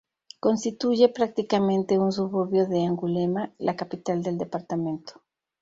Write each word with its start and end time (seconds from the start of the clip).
Constituye 0.39 1.09
prácticamente 1.09 1.99
un 1.99 2.11
suburbio 2.11 2.65
de 2.65 2.87
Angulema, 2.87 3.53
la 3.59 3.75
capital 3.75 4.23
del 4.23 4.39
departamento. 4.39 5.21